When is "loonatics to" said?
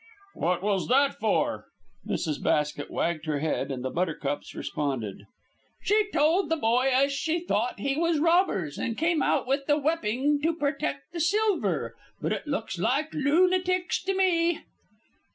13.13-14.15